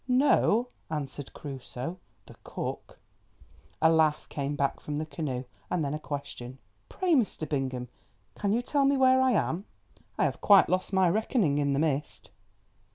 [0.07, 2.97] "No," answered Crusoe, "the cook——"
[3.83, 6.57] A laugh came back from the canoe—and then a question.
[6.89, 7.47] "Pray, Mr.
[7.47, 7.87] Bingham,
[8.33, 9.65] can you tell me where I am?
[10.17, 12.31] I have quite lost my reckoning in the mist."